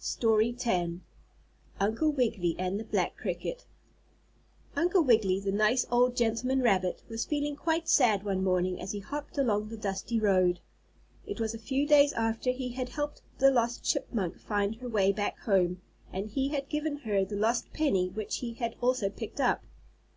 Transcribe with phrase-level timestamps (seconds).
[0.00, 0.66] STORY X
[1.78, 3.64] UNCLE WIGGILY AND THE BLACK CRICKET
[4.74, 8.98] Uncle Wiggily, the nice old gentleman rabbit, was feeling quite sad one morning as he
[8.98, 10.58] hopped along the dusty road.
[11.28, 15.12] It was a few days after he had helped the lost chipmunk find her way
[15.12, 15.80] back home,
[16.12, 19.62] and he had given her the lost penny which he had also picked up.